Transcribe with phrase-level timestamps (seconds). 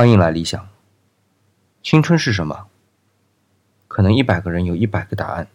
[0.00, 0.66] 欢迎来理想。
[1.82, 2.68] 青春是什么？
[3.86, 5.46] 可能一百个人有一百个答案，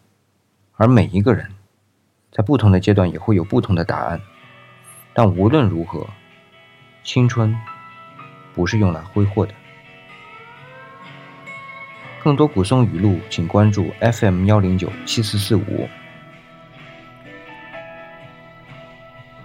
[0.75, 1.47] 而每一个人
[2.31, 4.21] 在不同的阶段也会有不同的答案。
[5.15, 6.07] 但无论如何，
[7.03, 7.57] 青春
[8.53, 9.53] 不是用来挥霍的。
[12.23, 15.89] 更多古松语录，请关注 FM 幺零九七四四五。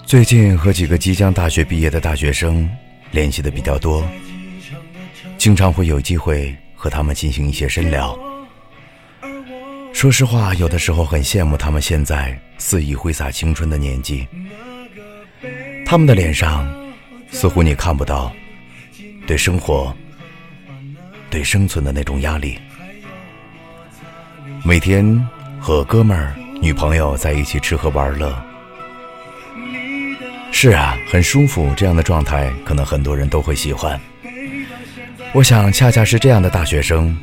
[0.04, 2.68] 最近和几个即将大学毕业的大学生
[3.12, 4.04] 联系的比较多，
[5.40, 8.14] 经常会有机会和他们进行一些深聊。
[9.90, 14.28] 说实话，有的时候很羡慕他们现在肆意挥洒青春的年纪。
[15.86, 16.70] 他们的脸上，
[17.30, 18.30] 似乎你看不到
[19.26, 19.96] 对生活、
[21.30, 22.58] 对生存的那种压力。
[24.62, 25.26] 每天
[25.58, 28.30] 和哥们儿、女朋友在一起吃喝玩乐。
[30.52, 33.98] 是啊，很舒服，这样的状态可能很多人都会喜欢。
[35.32, 37.16] 我想，恰恰是这样的大学生，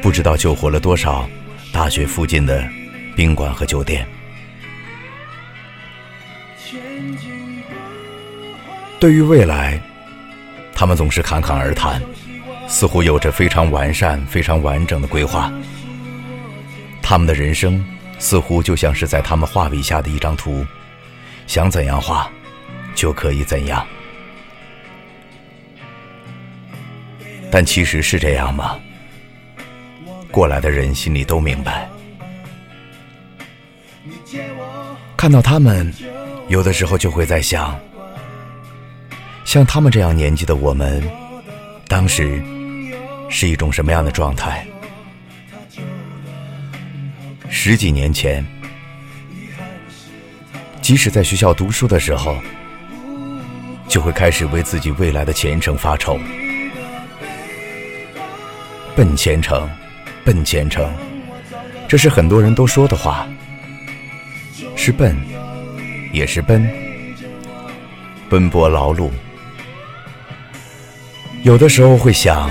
[0.00, 1.28] 不知道救活了多少
[1.72, 2.64] 大学附近的
[3.16, 4.06] 宾馆和酒店。
[9.00, 9.80] 对于未来，
[10.72, 12.00] 他们总是侃侃而谈，
[12.68, 15.52] 似乎有着非常完善、非常完整的规划。
[17.02, 17.84] 他们的人生
[18.20, 20.64] 似乎就像是在他们画笔下的一张图。
[21.48, 22.30] 想怎样画，
[22.94, 23.84] 就可以怎样。
[27.50, 28.78] 但其实是这样吗？
[30.30, 31.88] 过来的人心里都明白。
[35.16, 35.92] 看到他们，
[36.48, 37.78] 有的时候就会在想，
[39.44, 41.02] 像他们这样年纪的我们，
[41.88, 42.40] 当时
[43.28, 44.64] 是一种什么样的状态？
[47.48, 48.46] 十几年前。
[50.80, 52.36] 即使在学校读书的时候，
[53.86, 56.18] 就会开始为自己未来的前程发愁。
[59.00, 59.66] 奔前程，
[60.26, 60.92] 奔前程，
[61.88, 63.26] 这是很多人都说的话。
[64.76, 65.16] 是奔，
[66.12, 66.70] 也是奔，
[68.28, 69.10] 奔波劳碌。
[71.44, 72.50] 有的时候会想，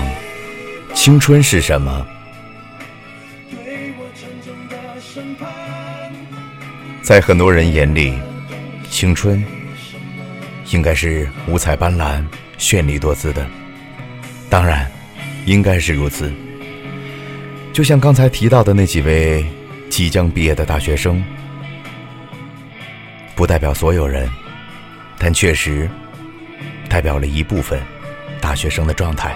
[0.92, 2.04] 青春是什么？
[7.00, 8.18] 在很多人眼里。
[8.90, 9.40] 青春
[10.72, 12.26] 应该是五彩斑斓、
[12.58, 13.46] 绚丽多姿的，
[14.48, 14.90] 当然，
[15.44, 16.32] 应该是如此。
[17.72, 19.44] 就像刚才提到的那几位
[19.88, 21.22] 即将毕业的大学生，
[23.34, 24.28] 不代表所有人，
[25.18, 25.88] 但确实
[26.88, 27.80] 代表了一部分
[28.40, 29.34] 大学生的状态。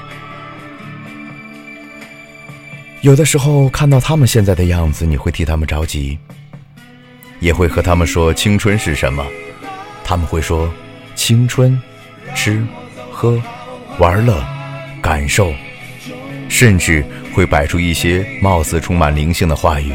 [3.03, 6.19] 有的时候看到他们现在的样子，你会替他们着急，
[7.38, 9.25] 也会和他们说青春是什么。
[10.03, 10.72] 他们会说
[11.14, 11.81] ：“青春，
[12.34, 12.62] 吃，
[13.10, 13.41] 喝，
[13.98, 14.44] 玩乐，
[15.00, 15.53] 感受，
[16.64, 17.04] 甚至
[17.34, 19.92] 会摆出一些貌似充满灵性的话语。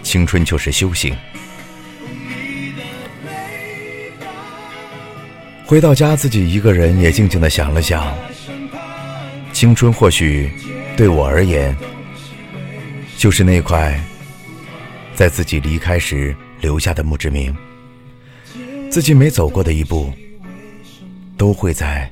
[0.00, 1.12] 青春就是修行。”
[5.66, 8.16] 回到家，自己一个人也静静的想了想。
[9.52, 10.48] 青春或许
[10.96, 11.76] 对我而言，
[13.16, 14.00] 就是那块
[15.16, 17.52] 在自己离开时留下的墓志铭。
[18.88, 20.12] 自己每走过的一步，
[21.36, 22.08] 都会在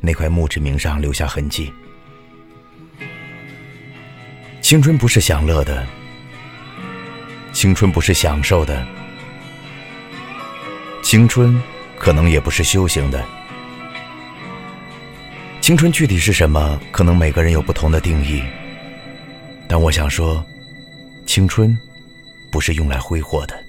[0.00, 1.72] 那块墓志铭上留下痕迹。
[4.66, 5.86] 青春不是享乐的，
[7.52, 8.84] 青春不是享受的，
[11.04, 11.62] 青春
[11.96, 13.24] 可能也不是修行的。
[15.60, 16.80] 青春具体是什么？
[16.90, 18.42] 可能每个人有不同的定义。
[19.68, 20.44] 但我想说，
[21.26, 21.78] 青春
[22.50, 23.65] 不是用来挥霍的。